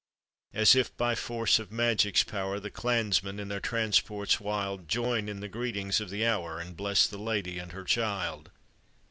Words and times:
As 0.55 0.73
if 0.75 0.97
by 0.97 1.13
force 1.13 1.59
of 1.59 1.71
magic's 1.71 2.23
power, 2.23 2.59
The 2.59 2.71
clansmen, 2.71 3.39
in 3.39 3.49
their 3.49 3.59
transports 3.59 4.39
wild, 4.39 4.87
Join 4.87 5.29
in 5.29 5.41
the 5.41 5.47
greetings 5.47 6.01
of 6.01 6.09
the 6.09 6.25
hour, 6.25 6.59
And 6.59 6.75
bless 6.75 7.05
the 7.05 7.19
lady 7.19 7.59
and 7.59 7.71
her 7.71 7.83
child. 7.83 8.49